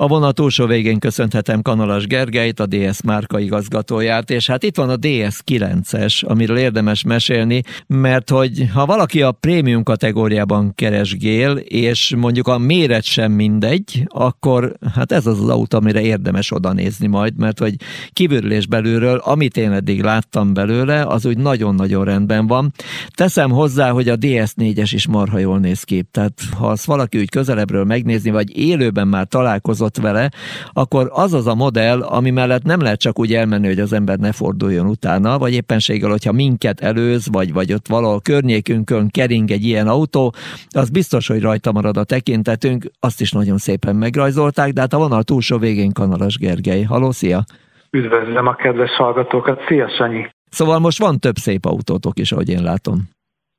[0.00, 4.90] A vonat túlsó végén köszönhetem Kanalas Gergelyt, a DS márka igazgatóját, és hát itt van
[4.90, 12.14] a DS 9-es, amiről érdemes mesélni, mert hogy ha valaki a prémium kategóriában keresgél, és
[12.16, 17.06] mondjuk a méret sem mindegy, akkor hát ez az az autó, amire érdemes oda nézni
[17.06, 17.74] majd, mert hogy
[18.12, 22.72] kívülről és belülről, amit én eddig láttam belőle, az úgy nagyon-nagyon rendben van.
[23.14, 27.30] Teszem hozzá, hogy a DS4-es is marha jól néz ki, tehát ha azt valaki úgy
[27.30, 30.28] közelebbről megnézni, vagy élőben már találkozott találkozott vele,
[30.72, 34.18] akkor az az a modell, ami mellett nem lehet csak úgy elmenni, hogy az ember
[34.18, 39.64] ne forduljon utána, vagy éppenséggel, hogyha minket előz, vagy, vagy ott valahol környékünkön kering egy
[39.64, 40.32] ilyen autó,
[40.70, 44.98] az biztos, hogy rajta marad a tekintetünk, azt is nagyon szépen megrajzolták, de hát a
[44.98, 46.82] vonal túlsó végén Kanalas Gergely.
[46.82, 47.44] Haló, szia!
[47.90, 50.26] Üdvözlöm a kedves hallgatókat, szia Sanyi!
[50.50, 53.08] Szóval most van több szép autótok is, ahogy én látom.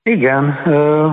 [0.03, 0.51] Igen,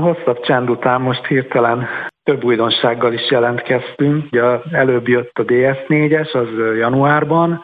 [0.00, 1.86] hosszabb csend után most hirtelen
[2.26, 4.24] több újdonsággal is jelentkeztünk.
[4.30, 7.62] Ugye előbb jött a DS4-es, az januárban,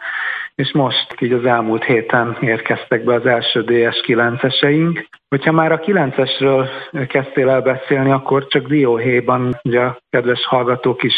[0.55, 5.05] és most így az elmúlt héten érkeztek be az első DS9-eseink.
[5.29, 6.67] Hogyha már a 9-esről
[7.07, 11.13] kezdtél el beszélni, akkor csak dióhéjban ugye a kedves hallgatók is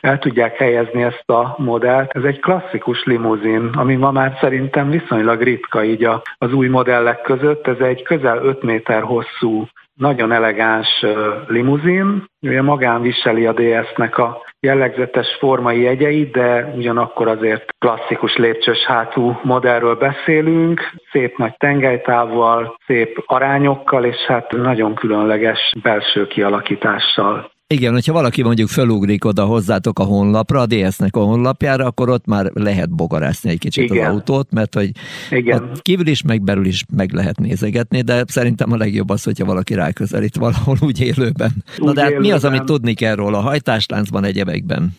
[0.00, 2.10] el tudják helyezni ezt a modellt.
[2.12, 7.66] Ez egy klasszikus limuzin, ami ma már szerintem viszonylag ritka így az új modellek között.
[7.66, 9.66] Ez egy közel 5 méter hosszú
[9.96, 11.04] nagyon elegáns
[11.46, 18.84] limuzin, ugye magán viseli a DS-nek a jellegzetes formai jegyeit, de ugyanakkor azért klasszikus lépcsős
[18.84, 20.80] hátú modellről beszélünk,
[21.12, 27.50] szép nagy tengelytávval, szép arányokkal, és hát nagyon különleges belső kialakítással.
[27.68, 32.26] Igen, hogyha valaki mondjuk felugrik oda hozzátok a honlapra, a DS-nek a honlapjára, akkor ott
[32.26, 34.06] már lehet bogarászni egy kicsit Igen.
[34.06, 34.90] az autót, mert hogy
[35.30, 35.70] Igen.
[35.82, 39.74] kívül is, meg belül is meg lehet nézegetni, de szerintem a legjobb az, hogyha valaki
[39.74, 41.64] ráközelít valahol úgy élőben.
[41.78, 42.28] Úgy Na de hát élőben.
[42.28, 44.96] mi az, amit tudni kell róla a hajtásláncban, egyebekben?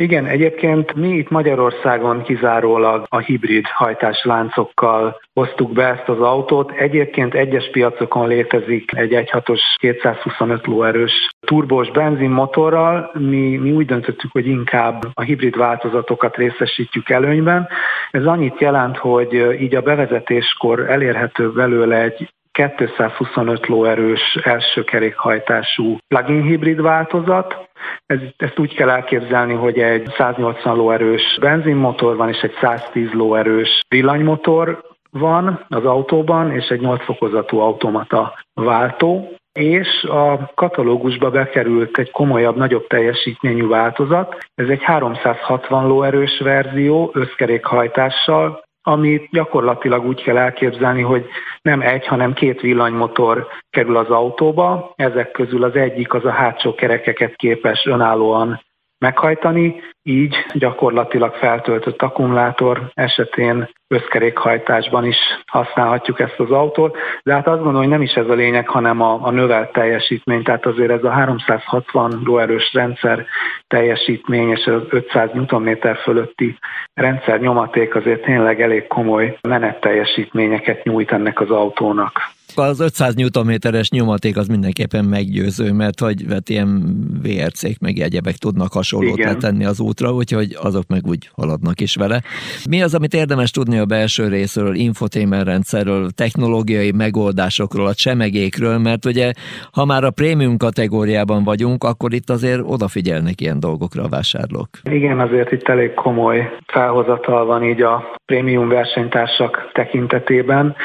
[0.00, 6.70] Igen, egyébként mi itt Magyarországon kizárólag a hibrid hajtásláncokkal hoztuk be ezt az autót.
[6.70, 11.12] Egyébként egyes piacokon létezik egy 1.6-os 225 lóerős
[11.46, 13.10] turbós benzinmotorral.
[13.14, 17.68] Mi, mi úgy döntöttük, hogy inkább a hibrid változatokat részesítjük előnyben.
[18.10, 22.28] Ez annyit jelent, hogy így a bevezetéskor elérhető belőle egy
[22.68, 27.68] 225 lóerős első kerékhajtású plug-in hibrid változat.
[28.06, 33.80] Ez, ezt úgy kell elképzelni, hogy egy 180 lóerős benzinmotor van, és egy 110 lóerős
[33.88, 42.10] villanymotor van az autóban, és egy 8 fokozatú automata váltó és a katalógusba bekerült egy
[42.10, 44.38] komolyabb, nagyobb teljesítményű változat.
[44.54, 51.26] Ez egy 360 lóerős verzió összkerékhajtással, amit gyakorlatilag úgy kell elképzelni, hogy
[51.62, 54.92] nem egy, hanem két villanymotor kerül az autóba.
[54.96, 58.60] Ezek közül az egyik az a hátsó kerekeket képes önállóan
[59.00, 65.16] meghajtani, így gyakorlatilag feltöltött akkumulátor esetén összkerékhajtásban is
[65.46, 69.00] használhatjuk ezt az autót, de hát azt gondolom, hogy nem is ez a lényeg, hanem
[69.00, 73.26] a, a növelt teljesítmény, tehát azért ez a 360 lóerős rendszer
[73.66, 76.58] teljesítmény és az 500 Nm fölötti
[76.94, 82.20] rendszer nyomaték azért tényleg elég komoly menetteljesítményeket nyújt ennek az autónak.
[82.54, 88.72] Az 500 Nm-es nyomaték az mindenképpen meggyőző, mert hogy vet ilyen VRC-k meg egyebek tudnak
[88.72, 89.32] hasonlót Igen.
[89.32, 92.22] letenni az útra, úgyhogy azok meg úgy haladnak is vele.
[92.68, 99.04] Mi az, amit érdemes tudni a belső részről, infotainment rendszerről, technológiai megoldásokról, a csemegékről, mert
[99.04, 99.32] ugye
[99.72, 104.68] ha már a prémium kategóriában vagyunk, akkor itt azért odafigyelnek ilyen dolgokra a vásárlók.
[104.90, 110.76] Igen, azért itt elég komoly felhozatal van így a prémium versenytársak tekintetében.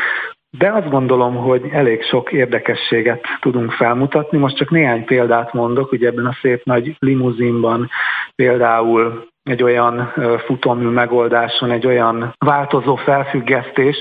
[0.57, 4.37] De azt gondolom, hogy elég sok érdekességet tudunk felmutatni.
[4.37, 7.89] Most csak néhány példát mondok, ugye ebben a szép nagy limuzinban
[8.35, 10.13] például egy olyan
[10.45, 13.97] futómű megoldáson, egy olyan változó felfüggesztés,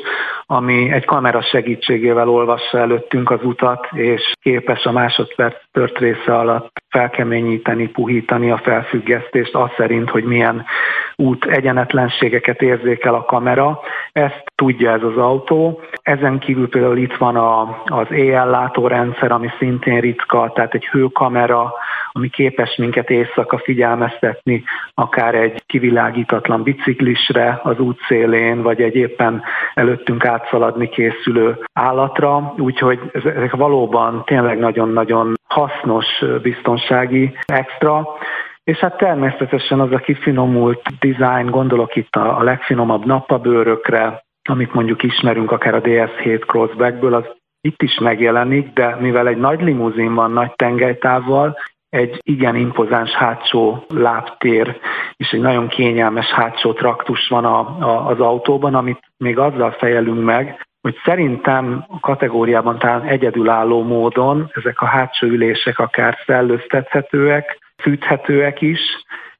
[0.46, 6.82] ami egy kamera segítségével olvassa előttünk az utat, és képes a másodperc tört része alatt
[6.88, 10.64] felkeményíteni, puhítani a felfüggesztést, az szerint, hogy milyen
[11.16, 13.80] út egyenetlenségeket érzékel a kamera.
[14.14, 15.80] Ezt tudja ez az autó.
[16.02, 21.72] Ezen kívül például itt van a, az éjjellátórendszer, ami szintén ritka, tehát egy hőkamera,
[22.12, 24.64] ami képes minket éjszaka figyelmeztetni,
[24.94, 29.42] akár egy kivilágítatlan biciklisre az útszélén, vagy egy éppen
[29.74, 36.06] előttünk átszaladni készülő állatra, úgyhogy ezek valóban tényleg nagyon-nagyon hasznos
[36.42, 38.08] biztonsági extra.
[38.64, 45.02] És hát természetesen az a kifinomult design, gondolok itt a, a legfinomabb nappabőrökre, amit mondjuk
[45.02, 47.24] ismerünk akár a DS7 Crossbackből, az
[47.60, 51.56] itt is megjelenik, de mivel egy nagy limuzin van nagy tengelytávval,
[51.88, 54.80] egy igen impozáns hátsó lábtér
[55.16, 60.24] és egy nagyon kényelmes hátsó traktus van a, a, az autóban, amit még azzal fejelünk
[60.24, 68.60] meg, hogy szerintem a kategóriában talán egyedülálló módon ezek a hátsó ülések akár szellőztethetőek, fűthetőek
[68.60, 68.80] is,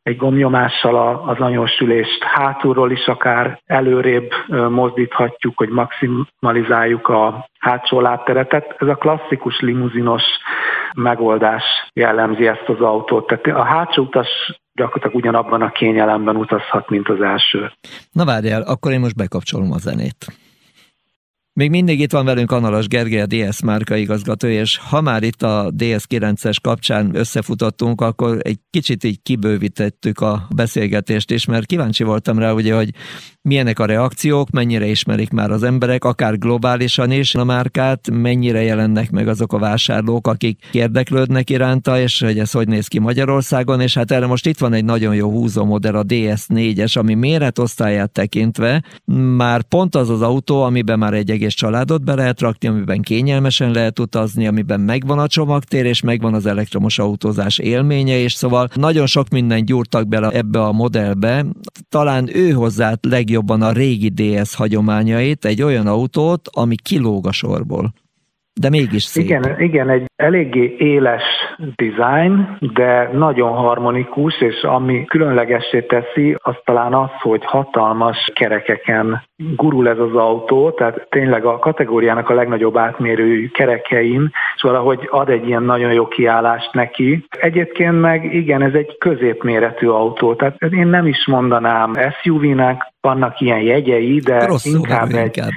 [0.05, 4.31] egy gomnyomással az anyósülést hátulról is akár előrébb
[4.69, 8.77] mozdíthatjuk, hogy maximalizáljuk a hátsó lábteretet.
[8.79, 10.23] Ez a klasszikus limuzinos
[10.95, 13.27] megoldás jellemzi ezt az autót.
[13.27, 14.29] Tehát a hátsó utas
[14.73, 17.73] gyakorlatilag ugyanabban a kényelemben utazhat, mint az első.
[18.13, 20.44] Na várjál, akkor én most bekapcsolom a zenét.
[21.57, 25.43] Még mindig itt van velünk Analas Gergely, a DS márka igazgató, és ha már itt
[25.43, 32.39] a DS9-es kapcsán összefutottunk, akkor egy kicsit így kibővítettük a beszélgetést is, mert kíváncsi voltam
[32.39, 32.91] rá, ugye, hogy
[33.49, 39.11] milyenek a reakciók, mennyire ismerik már az emberek, akár globálisan is a márkát, mennyire jelennek
[39.11, 43.95] meg azok a vásárlók, akik érdeklődnek iránta, és hogy ez hogy néz ki Magyarországon, és
[43.95, 48.83] hát erre most itt van egy nagyon jó húzó modell, a DS4-es, ami méretosztályát tekintve
[49.37, 53.71] már pont az az autó, amiben már egy egész családot be lehet rakni, amiben kényelmesen
[53.71, 59.07] lehet utazni, amiben megvan a csomagtér, és megvan az elektromos autózás élménye, és szóval nagyon
[59.07, 61.47] sok minden gyúrtak bele ebbe a modellbe.
[61.89, 62.95] Talán ő hozzá
[63.35, 67.95] legjobban a régi DS hagyományait, egy olyan autót, ami kilóg a sorból
[68.61, 69.25] de mégis szép.
[69.25, 71.23] Igen, igen, egy eléggé éles
[71.77, 79.23] design, de nagyon harmonikus, és ami különlegessé teszi, az talán az, hogy hatalmas kerekeken
[79.57, 85.29] gurul ez az autó, tehát tényleg a kategóriának a legnagyobb átmérő kerekein, és valahogy ad
[85.29, 87.27] egy ilyen nagyon jó kiállást neki.
[87.41, 91.93] Egyébként meg igen, ez egy középméretű autó, tehát én nem is mondanám
[92.23, 95.51] SUV-nek, vannak ilyen jegyei, de inkább egy, inkább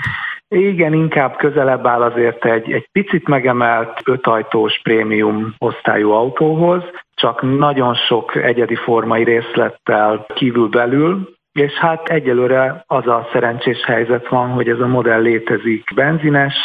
[0.50, 6.84] igen, inkább közelebb áll azért egy, egy picit megemelt ötajtós prémium osztályú autóhoz,
[7.14, 14.28] csak nagyon sok egyedi formai részlettel kívül belül, és hát egyelőre az a szerencsés helyzet
[14.28, 16.56] van, hogy ez a modell létezik benzines,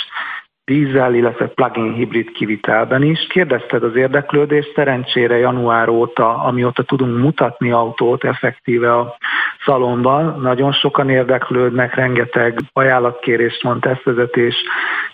[0.65, 3.27] dízel, illetve plug-in hibrid kivitelben is.
[3.27, 9.17] Kérdezted az érdeklődést, szerencsére január óta, amióta tudunk mutatni autót effektíve a
[9.65, 14.55] szalonban, nagyon sokan érdeklődnek, rengeteg ajánlatkérés van, tesztvezetés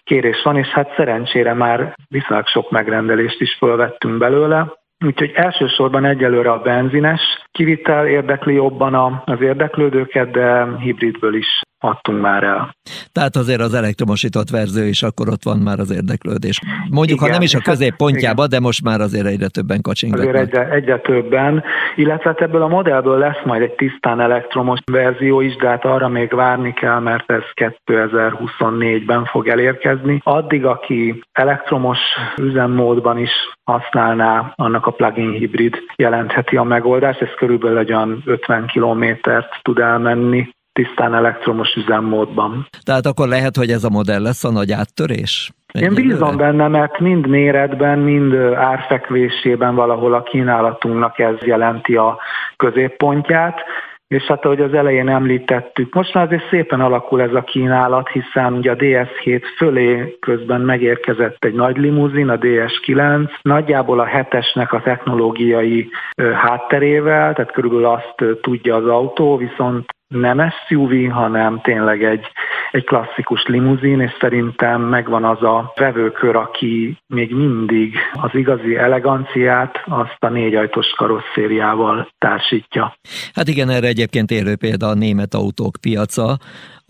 [0.05, 4.77] kérés van, és hát szerencsére már viszonylag sok megrendelést is fölvettünk belőle.
[5.05, 7.21] Úgyhogy elsősorban egyelőre a benzines
[7.53, 12.77] kivitel érdekli jobban az érdeklődőket, de hibridből is adtunk már el.
[13.13, 16.61] Tehát azért az elektromosított verzió is akkor ott van már az érdeklődés.
[16.91, 20.35] Mondjuk, igen, ha nem is a középpontjába, de most már azért egyre többen kacsingatnak.
[20.35, 21.65] Azért egyre, egyre többen,
[21.97, 26.09] illetve hát ebből a modellből lesz majd egy tisztán elektromos verzió is, de hát arra
[26.09, 27.43] még várni kell, mert ez
[27.87, 30.21] 2024-ben fog elérkezni.
[30.25, 31.99] Addig, aki elektromos
[32.41, 33.31] üzemmódban is
[33.65, 39.79] használná, annak a plug-in hibrid jelentheti a megoldást, ez körülbelül egy olyan 50 kilométert tud
[39.79, 42.67] elmenni tisztán elektromos üzemmódban.
[42.83, 45.53] Tehát akkor lehet, hogy ez a modell lesz a nagy áttörés?
[45.73, 52.19] Én bízom benne, mert mind méretben, mind árfekvésében valahol a kínálatunknak ez jelenti a
[52.57, 53.61] középpontját.
[54.09, 58.53] És hát ahogy az elején említettük, most már azért szépen alakul ez a kínálat, hiszen
[58.53, 64.81] ugye a DS7 fölé közben megérkezett egy nagy limuzin, a DS9, nagyjából a hetesnek a
[64.81, 65.89] technológiai
[66.35, 72.27] hátterével, tehát körülbelül azt tudja az autó, viszont nem SUV, hanem tényleg egy,
[72.71, 79.83] egy klasszikus limuzin, és szerintem megvan az a vevőkör, aki még mindig az igazi eleganciát
[79.87, 82.97] azt a négyajtos karosszériával társítja.
[83.33, 86.38] Hát igen, erre egyébként élő példa a német autók piaca,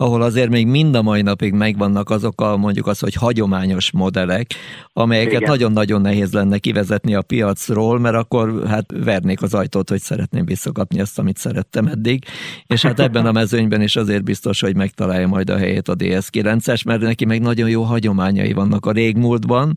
[0.01, 4.53] ahol azért még mind a mai napig megvannak azok a mondjuk az, hogy hagyományos modellek,
[4.93, 10.45] amelyeket nagyon-nagyon nehéz lenne kivezetni a piacról, mert akkor hát vernék az ajtót, hogy szeretném
[10.45, 12.25] visszakapni azt, amit szerettem eddig,
[12.67, 16.85] és hát ebben a mezőnyben is azért biztos, hogy megtalálja majd a helyét a DS9-es,
[16.85, 19.73] mert neki meg nagyon jó hagyományai vannak a régmúltban.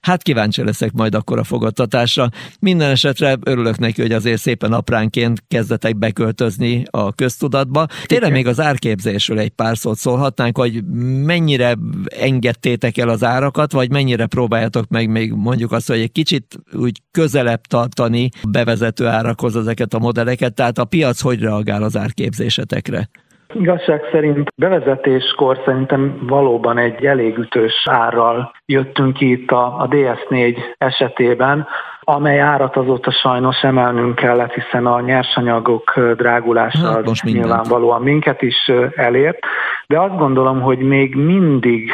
[0.00, 2.28] Hát kíváncsi leszek majd akkor a fogadtatásra.
[2.60, 7.86] Minden esetre örülök neki, hogy azért szépen apránként kezdetek beköltözni a köztudatba.
[8.06, 10.84] Tényleg még az árképzésről egy pár szót szólhatnánk, hogy
[11.24, 16.58] mennyire engedtétek el az árakat, vagy mennyire próbáljátok meg még mondjuk azt, hogy egy kicsit
[16.72, 23.10] úgy közelebb tartani bevezető árakhoz ezeket a modelleket, tehát a piac hogy reagál az árképzésetekre?
[23.52, 30.56] Igazság szerint bevezetéskor szerintem valóban egy elég ütős árral jöttünk ki itt a, a DS4
[30.78, 31.66] esetében,
[32.00, 38.70] amely árat azóta sajnos emelnünk kellett, hiszen a nyersanyagok drágulása hát, az nyilvánvalóan minket is
[38.94, 39.38] elért,
[39.86, 41.90] de azt gondolom, hogy még mindig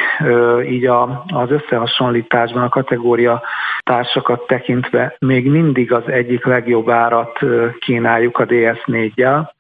[0.69, 3.43] így a, az összehasonlításban a kategória
[3.83, 7.39] társakat tekintve még mindig az egyik legjobb árat
[7.79, 9.55] kínáljuk a DS4-jel.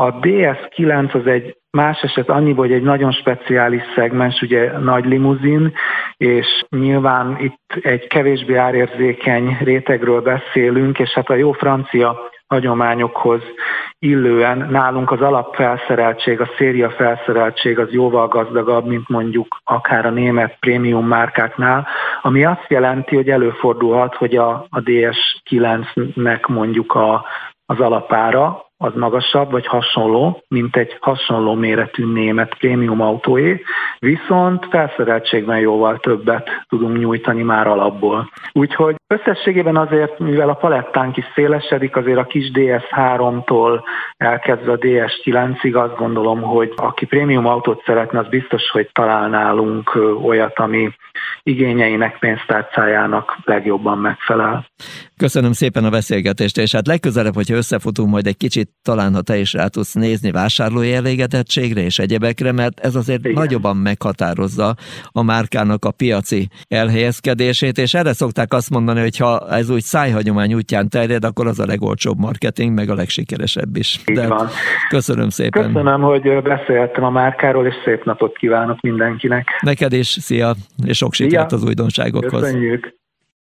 [0.00, 5.72] A DS9 az egy más eset annyi, hogy egy nagyon speciális szegmens, ugye nagy limuzin,
[6.16, 13.42] és nyilván itt egy kevésbé árérzékeny rétegről beszélünk, és hát a jó francia hagyományokhoz
[13.98, 20.56] illően nálunk az alapfelszereltség, a széria felszereltség az jóval gazdagabb, mint mondjuk akár a német
[20.60, 21.86] prémium márkáknál,
[22.22, 27.24] ami azt jelenti, hogy előfordulhat, hogy a, a DS9-nek mondjuk a,
[27.66, 33.62] az alapára az magasabb vagy hasonló, mint egy hasonló méretű német prémium autóé,
[33.98, 38.30] viszont felszereltségben jóval többet tudunk nyújtani már alapból.
[38.52, 43.80] Úgyhogy összességében azért, mivel a palettánk is szélesedik, azért a kis DS3-tól
[44.16, 49.98] elkezdve a DS9-ig azt gondolom, hogy aki prémium autót szeretne, az biztos, hogy talál nálunk
[50.22, 50.90] olyat, ami
[51.42, 54.66] igényeinek, pénztárcájának legjobban megfelel.
[55.16, 59.36] Köszönöm szépen a beszélgetést, és hát legközelebb, hogyha összefutunk majd egy kicsit, talán ha te
[59.36, 63.32] is rá tudsz nézni vásárlói elégedettségre és egyebekre, mert ez azért Igen.
[63.32, 64.74] nagyobban meghatározza
[65.12, 70.54] a márkának a piaci elhelyezkedését, és erre szokták azt mondani, hogy ha ez úgy szájhagyomány
[70.54, 74.00] útján terjed, akkor az a legolcsóbb marketing, meg a legsikeresebb is.
[74.06, 74.48] Így De van.
[74.88, 75.72] Köszönöm szépen.
[75.72, 79.48] Köszönöm, hogy beszéltem a márkáról, és szép napot kívánok mindenkinek.
[79.60, 80.54] Neked is, szia,
[80.84, 82.40] és sok sikert az újdonságokhoz.
[82.40, 82.99] Köszönjük.